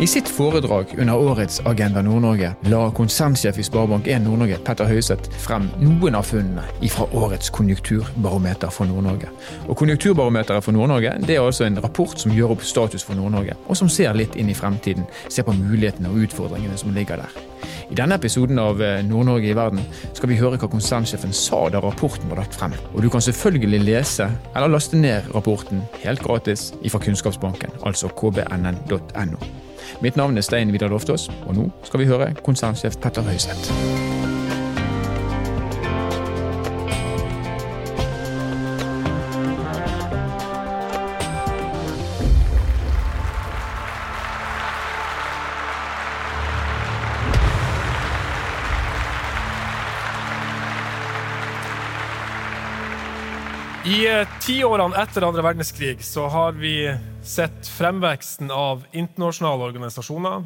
[0.00, 5.66] I sitt foredrag under årets Agenda Nord-Norge la konsernsjef i Sparebank1 Nord-Norge, Petter Høiseth, frem
[5.82, 6.62] noen av funnene
[6.94, 9.32] fra årets konjunkturbarometer for Nord-Norge.
[9.66, 13.58] Og Konjunkturbarometeret for Nord-Norge det er altså en rapport som gjør opp status for Nord-Norge,
[13.66, 17.42] og som ser litt inn i fremtiden, ser på mulighetene og utfordringene som ligger der.
[17.90, 19.82] I denne episoden av eh, Nord-Norge i verden
[20.14, 22.78] skal vi høre hva konsernsjefen sa da rapporten var lagt frem.
[22.94, 29.57] Og du kan selvfølgelig lese eller laste ned rapporten helt gratis fra Kunnskapsbanken, altså kbnn.no.
[30.00, 33.72] Mitt navn er Stein Vidar Loftaas, og nå skal vi høre konsernsjef Petter Høiseth.
[53.88, 56.74] I eh, tiårene etter andre verdenskrig så har vi
[57.28, 60.44] sett fremveksten av internasjonale organisasjoner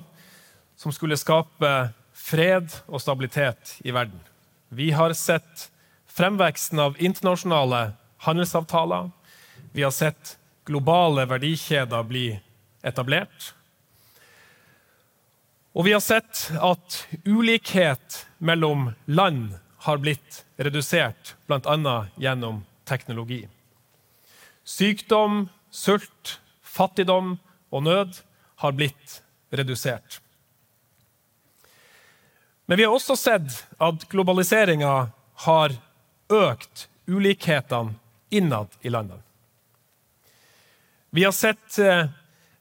[0.76, 1.70] som skulle skape
[2.12, 4.18] fred og stabilitet i verden.
[4.68, 5.68] Vi har sett
[6.10, 7.92] fremveksten av internasjonale
[8.26, 9.10] handelsavtaler.
[9.72, 12.26] Vi har sett globale verdikjeder bli
[12.82, 13.52] etablert.
[15.72, 19.54] Og vi har sett at ulikhet mellom land
[19.86, 21.96] har blitt redusert, bl.a.
[22.20, 23.46] gjennom teknologi.
[24.64, 26.38] Sykdom, sult,
[26.72, 27.36] fattigdom
[27.72, 28.20] og nød
[28.64, 29.20] har blitt
[29.52, 30.20] redusert.
[32.66, 34.94] Men vi har også sett at globaliseringa
[35.44, 35.74] har
[36.32, 37.98] økt ulikhetene
[38.32, 39.20] innad i landene.
[41.12, 42.06] Vi har sett eh,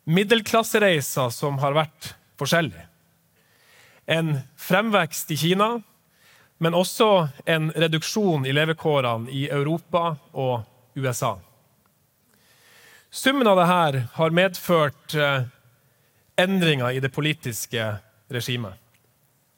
[0.03, 2.09] middelklassereiser som har vært
[2.41, 2.89] forskjellige.
[4.11, 5.77] En fremvekst i Kina
[6.61, 10.61] men også en reduksjon i levekårene i Europa og
[10.93, 11.31] USA.
[13.11, 15.41] Summen av dette har medført eh,
[16.39, 17.83] endringer i det politiske
[18.31, 18.77] regimet.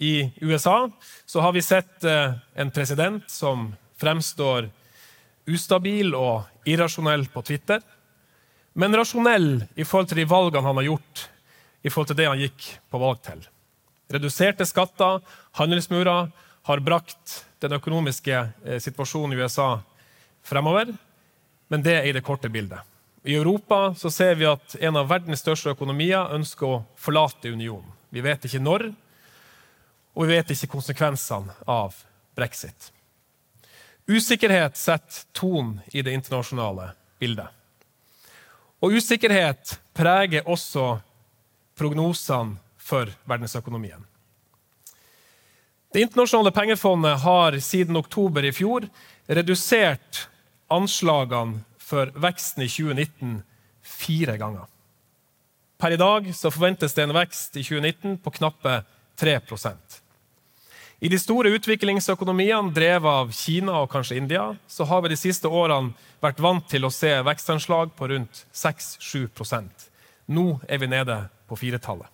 [0.01, 0.89] I USA
[1.35, 3.67] har vi sett eh, en president som
[4.01, 4.71] fremstår
[5.45, 7.83] ustabil og irrasjonell på Twitter,
[8.73, 11.23] men rasjonell i forhold til de valgene han har gjort
[11.85, 13.43] i forhold til det han gikk på valg til.
[14.17, 15.19] Reduserte skatter,
[15.59, 16.31] handelsmurer,
[16.63, 18.33] har brakt den økonomiske
[18.65, 19.75] eh, situasjonen i USA
[20.41, 20.89] fremover,
[21.69, 22.81] men det er i det korte bildet.
[23.23, 27.87] I Europa så ser vi at en av verdens største økonomier ønsker å forlate unionen.
[28.11, 28.89] Vi vet ikke når,
[30.13, 31.95] og vi vet ikke konsekvensene av
[32.35, 32.91] brexit.
[34.11, 36.91] Usikkerhet setter tonen i det internasjonale
[37.23, 37.47] bildet.
[38.83, 40.97] Og usikkerhet preger også
[41.79, 44.03] prognosene for verdensøkonomien.
[45.93, 48.89] Det internasjonale pengefondet har siden oktober i fjor
[49.31, 50.25] redusert
[50.73, 53.41] anslagene for veksten i 2019
[53.83, 54.65] fire ganger.
[55.77, 58.83] Per i dag forventes det en vekst i 2019 på knappe
[59.19, 59.97] 3%
[61.03, 65.51] I de store utviklingsøkonomiene drevet av Kina og kanskje India så har vi de siste
[65.51, 65.91] årene
[66.23, 69.89] vært vant til å se vekstanslag på rundt 6-7%
[70.31, 71.17] Nå er vi nede
[71.51, 72.07] på firetallet.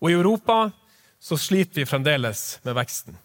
[0.00, 0.70] Og I Europa
[1.20, 3.18] så sliter vi fremdeles med veksten.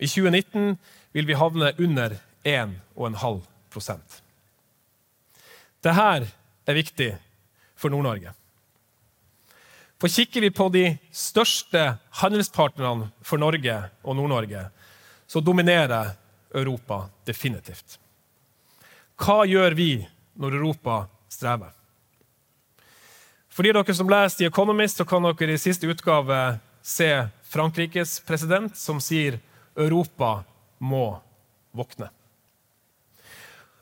[0.00, 0.78] I 2019
[1.12, 2.16] vil vi havne under
[2.48, 4.18] 1,5
[5.84, 6.28] Dette
[6.68, 7.12] er viktig
[7.78, 8.32] for Nord-Norge.
[9.98, 11.84] For Kikker vi på de største
[12.20, 14.68] handelspartnerne for Norge og Nord-Norge,
[15.26, 16.14] så dominerer
[16.54, 17.98] Europa definitivt.
[19.18, 19.92] Hva gjør vi
[20.38, 21.72] når Europa strever?
[23.50, 27.10] For de dere som leser The Economist, så kan dere i siste utgave se
[27.50, 29.40] Frankrikes president som sier
[29.74, 30.44] Europa
[30.78, 31.18] må
[31.74, 32.06] våkne.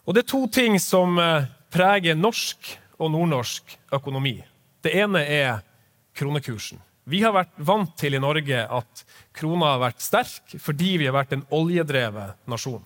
[0.06, 1.44] Og Det er to ting som eh,
[1.76, 4.38] preger norsk og nordnorsk økonomi.
[4.80, 5.58] Det ene er
[6.16, 6.80] kronekursen.
[7.06, 9.02] Vi har vært vant til i Norge at
[9.36, 12.82] krona har vært sterk fordi vi har vært en oljedrevet nasjon.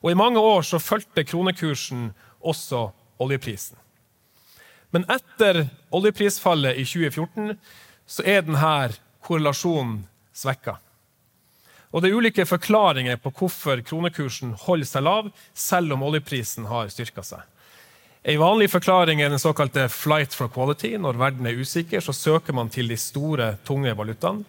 [0.00, 2.08] Og I mange år så fulgte kronekursen
[2.40, 2.88] også
[3.20, 3.76] oljeprisen.
[4.90, 7.52] Men etter oljeprisfallet i 2014
[8.10, 10.00] så er denne korrelasjonen
[10.34, 10.80] svekka.
[11.92, 16.90] Og Det er ulike forklaringer på hvorfor kronekursen holder seg lav, selv om oljeprisen har
[16.90, 17.42] styrka seg.
[18.22, 20.98] En vanlig forklaring er den såkalte 'flight for quality'.
[20.98, 24.44] Når verden er usikker, så søker man til de store, tunge valutaene.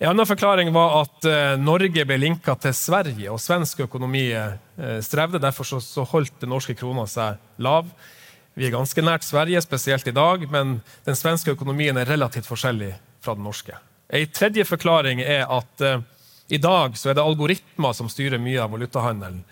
[0.00, 4.56] En annen forklaring var at eh, Norge ble linka til Sverige, og svensk økonomi eh,
[5.00, 5.38] strevde.
[5.38, 7.86] Derfor så holdt den norske krona seg lav.
[8.54, 12.94] Vi er ganske nært Sverige, spesielt i dag, men den svenske økonomien er relativt forskjellig
[13.22, 13.76] fra den norske.
[14.10, 16.02] En tredje forklaring er at uh,
[16.52, 19.44] i dag er det algoritmer som styrer mye av valutahandelen.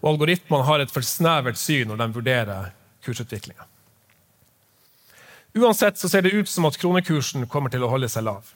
[0.00, 2.70] Og algoritmene har et for snevert syn når de vurderer
[3.04, 3.66] kursutviklinga.
[5.60, 8.52] Uansett så ser det ut som at kronekursen kommer til å holde seg lav.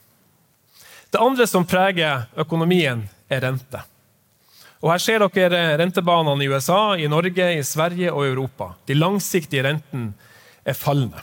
[1.10, 3.80] Det andre som preger økonomien, er rente.
[4.84, 8.74] Og Her ser dere rentebanene i USA, i Norge, i Sverige og Europa.
[8.86, 10.12] De langsiktige rentene
[10.64, 11.22] er fallende.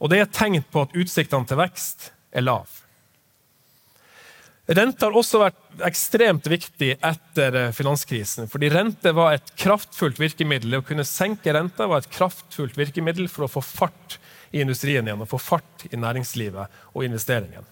[0.00, 2.64] Og Det er et tegn på at utsiktene til vekst er lav.
[4.66, 8.48] Rente har også vært ekstremt viktig etter finanskrisen.
[8.50, 10.70] fordi Rente var et kraftfullt virkemiddel.
[10.70, 14.18] Det å kunne senke renta var et kraftfullt virkemiddel for å få fart
[14.50, 17.62] i industrien igjen og få fart i næringslivet og investeringen.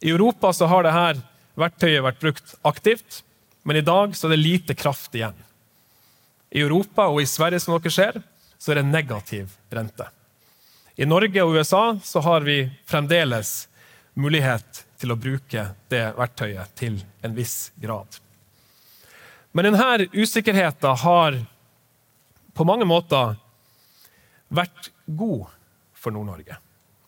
[0.00, 1.20] I Europa så har dette
[1.60, 3.20] verktøyet vært brukt aktivt,
[3.62, 5.36] men i dag så er det lite kraft igjen.
[6.50, 8.22] I Europa og i Sverige som dere ser,
[8.58, 10.08] så er det negativ rente.
[10.96, 13.68] I Norge og USA så har vi fremdeles
[14.14, 18.20] mulighet til å bruke det verktøyet til en viss grad.
[19.52, 21.40] Men denne usikkerheten har
[22.54, 23.34] på mange måter
[24.52, 25.50] vært god
[25.98, 26.56] for Nord-Norge.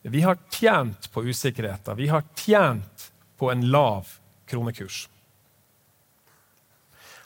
[0.05, 1.97] Vi har tjent på usikkerheten.
[1.97, 3.11] Vi har tjent
[3.41, 4.11] på en lav
[4.51, 5.07] kronekurs.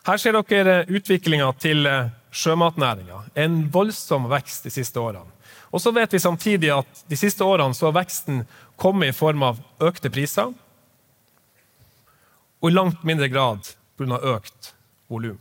[0.06, 1.88] Her ser dere utviklinga til
[2.30, 3.24] sjømatnæringa.
[3.34, 5.32] En voldsom vekst de siste årene.
[5.72, 8.44] Og så vet vi samtidig at de siste årene så har veksten
[8.80, 10.54] kommet i form av økte priser,
[12.58, 13.68] og i langt mindre grad
[13.98, 14.18] pga.
[14.34, 14.72] økt
[15.08, 15.38] volum.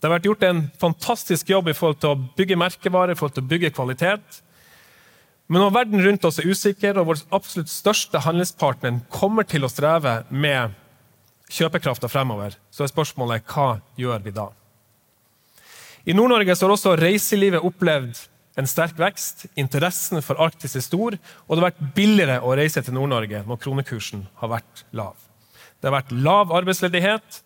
[0.00, 3.38] Det har vært gjort en fantastisk jobb i forhold til å bygge merkevarer, i forhold
[3.38, 4.40] til å bygge kvalitet.
[5.48, 9.72] Men når verden rundt oss er usikker, og vår absolutt største handelspartner kommer til å
[9.72, 10.76] streve med
[11.52, 14.50] kjøpekrafta fremover, så er spørsmålet hva gjør vi da?
[16.04, 18.20] I Nord-Norge har også reiselivet opplevd
[18.58, 19.46] en sterk vekst.
[19.58, 23.60] Interessen for Arktis er stor, og det har vært billigere å reise til Nord-Norge når
[23.62, 25.16] kronekursen har vært lav.
[25.80, 27.40] Det har vært lav arbeidsledighet,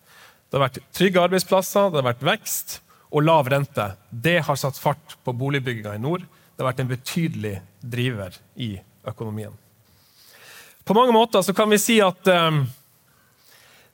[0.49, 2.79] det har vært trygge arbeidsplasser, det har vært vekst
[3.09, 3.91] og lav rente.
[4.09, 6.23] Det har satt fart på boligbygginga i nord.
[6.23, 8.75] Det har vært en betydelig driver i
[9.07, 9.53] økonomien.
[10.85, 12.61] På mange måter kan vi si at eh,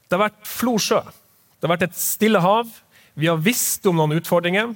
[0.06, 1.02] det har vært flo sjø.
[1.04, 2.70] Det har vært et stille hav.
[3.16, 4.74] Vi har visst om noen utfordringer,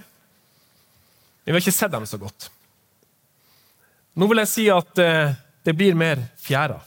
[1.49, 2.49] vi har ikke sett dem så godt.
[4.13, 5.33] Nå vil jeg si at uh,
[5.65, 6.77] det blir mer fjæra.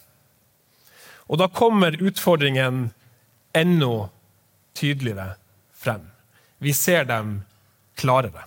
[1.27, 2.91] Og da kommer utfordringen
[3.57, 4.09] enda
[4.79, 5.35] tydeligere
[5.75, 6.05] frem.
[6.63, 7.41] Vi ser dem
[7.99, 8.47] klarere.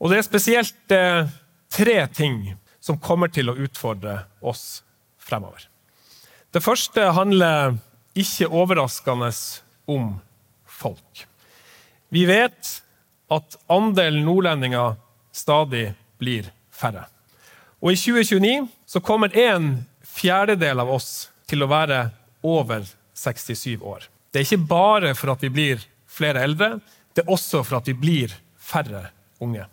[0.00, 1.30] Og det er spesielt uh,
[1.70, 2.42] tre ting
[2.80, 4.82] som kommer til å utfordre oss
[5.20, 5.68] fremover.
[6.50, 7.76] Det første handler
[8.18, 9.30] ikke overraskende
[9.86, 10.16] om
[10.66, 11.26] folk.
[12.10, 12.80] Vi vet
[13.30, 14.96] at andelen nordlendinger
[15.32, 17.06] stadig blir færre.
[17.80, 22.08] Og i 2029 så kommer en fjerdedel av oss til å være
[22.42, 22.84] over
[23.16, 24.06] 67 år.
[24.30, 26.78] Det er ikke bare for at vi blir flere eldre,
[27.14, 29.08] det er også for at vi blir færre
[29.42, 29.66] unge.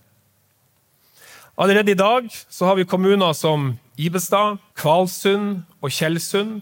[1.57, 6.61] Allerede i dag så har vi kommuner som Ibestad, Kvalsund og Tjeldsund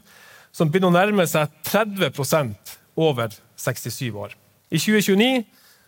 [0.55, 2.55] som begynner å nærme seg 30
[2.95, 4.35] over 67 år.
[4.71, 5.43] I 2029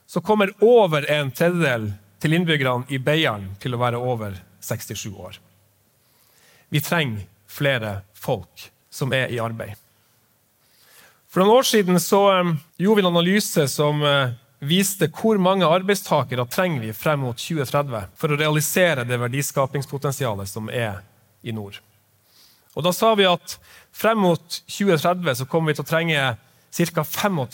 [0.08, 5.38] så kommer over en tredjedel til innbyggerne i Beiarn til å være over 67 år.
[6.70, 9.76] Vi trenger flere folk som er i arbeid.
[11.28, 14.32] For noen år siden så um, gjorde vi en analyse som uh,
[14.64, 20.72] viste hvor mange arbeidstakere trenger vi frem mot 2030 for å realisere det verdiskapingspotensialet som
[20.72, 21.04] er
[21.44, 21.78] i nord.
[22.78, 23.58] Og Da sa vi at
[23.92, 26.26] frem mot 2030 så kommer vi til å trenge
[26.78, 27.04] ca.
[27.04, 27.48] 25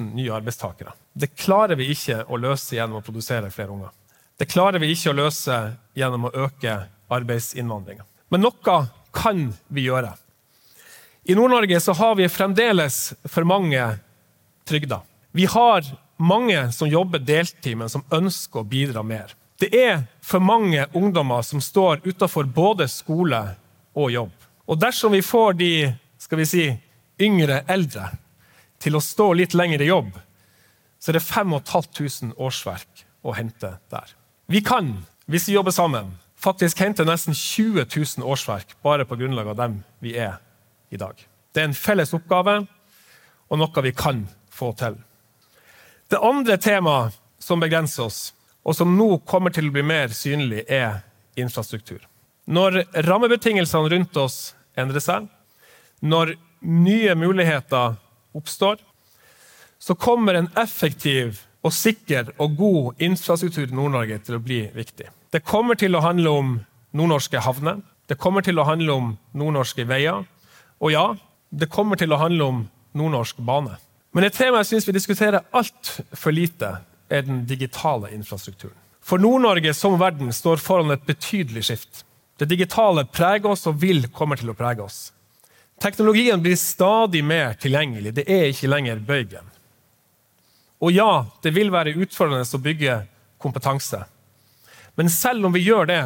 [0.00, 0.92] 000 nye arbeidstakere.
[1.12, 3.92] Det klarer vi ikke å løse gjennom å produsere flere unger.
[4.38, 5.58] Det klarer vi ikke å løse
[5.94, 6.76] gjennom å øke
[7.14, 8.06] arbeidsinnvandringa.
[8.34, 8.78] Men noe
[9.14, 10.14] kan vi gjøre.
[11.24, 13.84] I Nord-Norge så har vi fremdeles for mange
[14.68, 15.04] trygder.
[15.32, 19.32] Vi har mange som jobber deltid, men som ønsker å bidra mer.
[19.60, 23.40] Det er for mange ungdommer som står utafor både skole
[23.94, 24.34] og jobb.
[24.66, 25.72] Og dersom vi får de
[26.18, 26.66] skal vi si,
[27.20, 28.08] yngre eldre
[28.84, 30.12] til å stå litt lenger i jobb,
[31.00, 34.12] så er det 5500 årsverk å hente der.
[34.46, 34.92] Vi kan,
[35.26, 39.78] hvis vi jobber sammen, faktisk hente nesten 20 000 årsverk bare på grunnlag av dem
[40.04, 40.36] vi er
[40.92, 41.16] i dag.
[41.52, 42.60] Det er en felles oppgave
[43.48, 44.98] og noe vi kan få til.
[46.10, 48.20] Det andre temaet som begrenser oss,
[48.64, 51.02] og som nå kommer til å bli mer synlig, er
[51.36, 52.00] infrastruktur.
[52.44, 55.28] Når rammebetingelsene rundt oss endrer seg,
[56.00, 57.96] når nye muligheter
[58.34, 58.78] oppstår,
[59.78, 65.08] så kommer en effektiv og sikker og god infrastruktur i Nord-Norge til å bli viktig.
[65.32, 66.54] Det kommer til å handle om
[66.94, 70.24] nordnorske havner, det kommer til å handle om nordnorske veier,
[70.80, 71.06] og ja,
[71.50, 72.62] det kommer til å handle om
[72.94, 73.78] nordnorsk bane.
[74.14, 76.76] Men et tema jeg syns vi diskuterer altfor lite,
[77.10, 78.76] er den digitale infrastrukturen.
[79.04, 82.04] For Nord-Norge som verden står foran et betydelig skift.
[82.40, 85.10] Det digitale preger oss og vil komme til å prege oss.
[85.82, 88.14] Teknologien blir stadig mer tilgjengelig.
[88.14, 89.50] Det er ikke lenger bøygen.
[90.84, 92.98] Og ja, det vil være utfordrende å bygge
[93.40, 94.04] kompetanse.
[94.94, 96.02] Men selv om vi gjør det,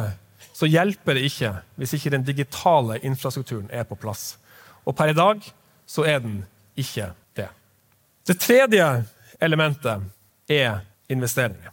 [0.53, 4.37] så hjelper det ikke hvis ikke den digitale infrastrukturen er på plass.
[4.83, 5.43] Og per i dag
[5.89, 6.41] så er den
[6.79, 7.47] ikke det.
[8.27, 8.87] Det tredje
[9.41, 10.09] elementet
[10.51, 11.71] er investeringer.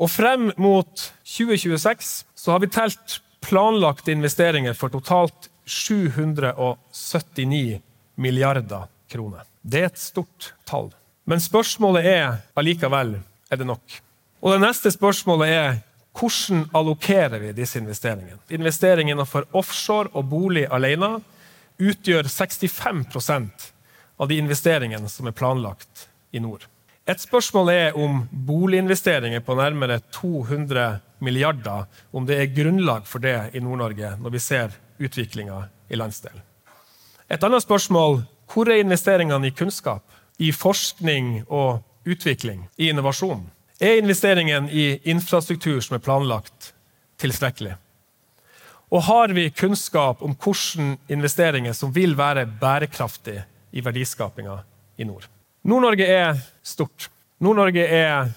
[0.00, 7.80] Og frem mot 2026 så har vi telt planlagte investeringer for totalt 779
[8.14, 9.42] milliarder kroner.
[9.62, 10.92] Det er et stort tall.
[11.24, 13.14] Men spørsmålet er allikevel
[13.50, 14.00] er det nok.
[14.44, 15.76] Og det neste spørsmålet er
[16.14, 18.38] hvordan allokerer vi disse investeringene?
[18.54, 21.16] Investeringene for offshore og bolig alene
[21.80, 23.72] utgjør 65%
[24.20, 26.68] av de investeringene som er planlagt i nord.
[27.04, 33.36] Et spørsmål er om boliginvesteringer på nærmere 200 milliarder, om det er grunnlag for det
[33.52, 34.72] i Nord-Norge når vi ser
[35.04, 36.42] utviklinga i landsdelen.
[37.28, 40.04] Et annet spørsmål hvor er investeringene i kunnskap,
[40.38, 43.46] i forskning og utvikling, i innovasjon?
[43.80, 46.72] Er investeringen i infrastruktur som er planlagt,
[47.18, 47.74] tilstrekkelig?
[48.94, 54.60] Og har vi kunnskap om hvilke investeringer som vil være bærekraftige i verdiskapinga
[54.98, 55.26] i nord?
[55.64, 57.08] Nord-Norge er stort.
[57.40, 58.30] Nord-Norge er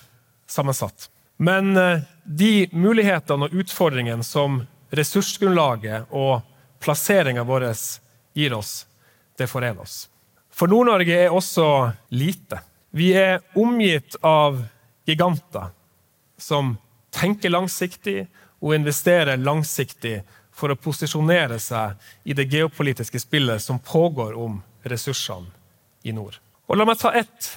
[0.47, 1.09] sammensatt.
[1.37, 4.61] Men eh, de mulighetene og utfordringene som
[4.95, 6.41] ressursgrunnlaget og
[6.79, 7.69] plasseringa vår
[8.33, 8.85] gir oss,
[9.37, 10.09] det forener oss.
[10.51, 12.59] For Nord-Norge er også lite.
[12.89, 14.63] Vi er omgitt av
[15.05, 15.69] giganter
[16.37, 16.75] som
[17.13, 18.25] tenker langsiktig
[18.59, 20.21] og investerer langsiktig
[20.57, 21.93] for å posisjonere seg
[22.25, 24.57] i det geopolitiske spillet som pågår om
[24.89, 25.53] ressursene
[26.03, 26.39] i nord.
[26.67, 27.51] Og La meg ta ett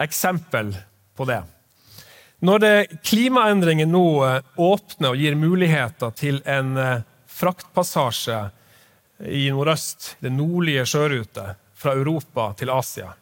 [0.00, 0.72] eksempel
[1.16, 1.42] på det.
[2.40, 2.64] Når
[3.04, 7.02] klimaendringer nå eh, åpner og gir muligheter til en eh,
[7.40, 8.42] fraktpassasje
[9.26, 13.14] i nordøst, det nordlige sjørute, fra Europa til Asia,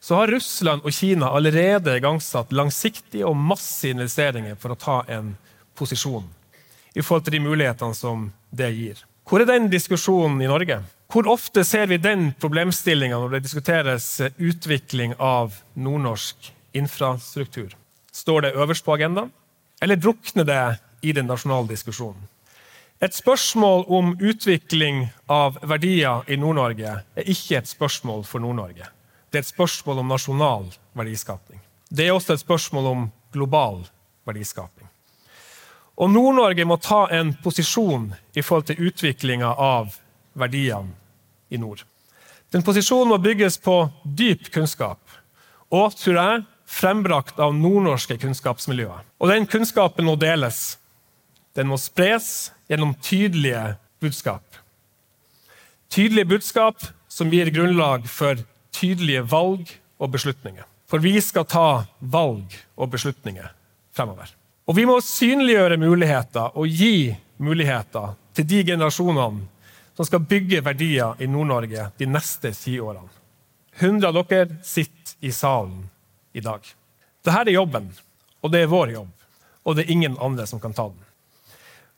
[0.00, 5.32] så har Russland og Kina allerede igangsatt langsiktige og massive investeringer for å ta en
[5.74, 6.28] posisjon
[6.94, 9.00] i forhold til de mulighetene som det gir.
[9.26, 10.78] Hvor er den diskusjonen i Norge?
[11.10, 14.06] Hvor ofte ser vi den problemstillinga når det diskuteres
[14.36, 17.74] utvikling av nordnorsk infrastruktur?
[18.14, 19.34] Står det øverst på agendaen,
[19.82, 20.62] eller drukner det
[21.02, 22.22] i den nasjonale diskusjonen?
[23.00, 28.88] Et spørsmål om utvikling av verdier i Nord-Norge er ikke et spørsmål for Nord-Norge.
[29.28, 31.60] Det er et spørsmål om nasjonal verdiskapning.
[31.92, 33.02] Det er også et spørsmål om
[33.36, 33.82] global
[34.24, 34.88] verdiskapning.
[36.00, 39.92] Og Nord-Norge må ta en posisjon i forhold til utviklinga av
[40.32, 40.96] verdiene
[41.52, 41.84] i nord.
[42.52, 45.02] Den posisjonen må bygges på dyp kunnskap
[45.68, 49.04] og, tror jeg, frembrakt av nordnorske kunnskapsmiljøer.
[49.20, 50.78] Og den kunnskapen må deles.
[51.56, 54.44] Den må spres gjennom tydelige budskap.
[55.88, 58.42] Tydelige budskap som gir grunnlag for
[58.76, 60.66] tydelige valg og beslutninger.
[60.86, 63.48] For vi skal ta valg og beslutninger
[63.96, 64.28] fremover.
[64.66, 69.46] Og vi må synliggjøre muligheter og gi muligheter til de generasjonene
[69.96, 73.08] som skal bygge verdier i Nord-Norge de neste tiårene.
[73.78, 75.86] 100 av dere sitter i salen
[76.36, 76.60] i dag.
[77.24, 77.88] Dette er jobben,
[78.44, 79.12] og det er vår jobb.
[79.64, 81.05] Og det er ingen andre som kan ta den.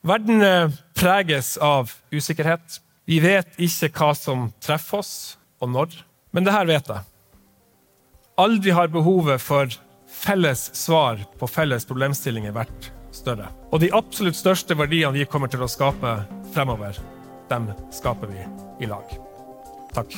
[0.07, 2.81] Verden eh, preges av usikkerhet.
[3.09, 5.14] Vi vet ikke hva som treffer oss,
[5.59, 5.97] og når.
[6.31, 7.07] Men det her vet jeg.
[8.38, 9.73] Aldri har behovet for
[10.09, 13.50] felles svar på felles problemstillinger vært større.
[13.73, 16.14] Og de absolutt største verdiene vi kommer til å skape
[16.55, 17.00] fremover,
[17.50, 18.45] dem skaper vi
[18.85, 19.17] i lag.
[19.97, 20.14] Takk.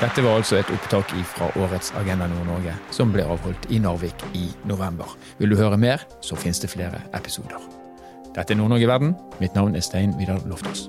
[0.00, 4.48] Dette var altså et opptak fra årets Agenda Nord-Norge, som ble avholdt i Narvik i
[4.66, 5.14] november.
[5.38, 7.62] Vil du høre mer, så finnes det flere episoder.
[8.34, 9.14] Dette er Nord-Norge Verden.
[9.40, 10.88] Mitt navn er Stein Vidar Loftaas.